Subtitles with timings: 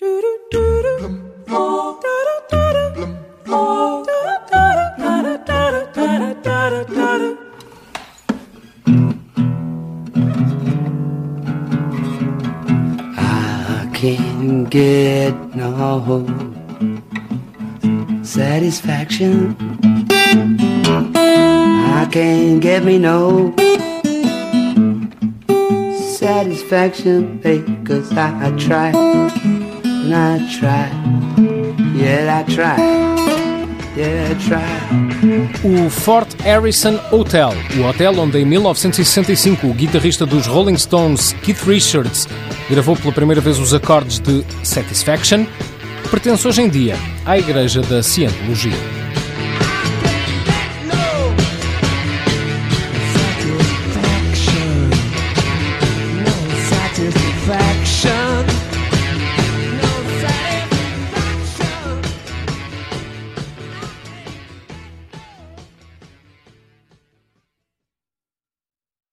[0.00, 0.06] I
[13.94, 16.26] can't get no
[18.24, 19.56] satisfaction.
[21.96, 23.54] I can't get me no
[26.18, 28.92] satisfaction, babe, cause I try
[30.12, 30.90] and I.
[31.96, 33.04] Yeah, I.
[35.64, 41.62] O Fort Harrison Hotel, o hotel onde em 1965 o guitarrista dos Rolling Stones, Keith
[41.64, 42.28] Richards,
[42.68, 45.46] gravou pela primeira vez os acordes de Satisfaction,
[46.10, 49.03] pertence hoje em dia à Igreja da Cientologia.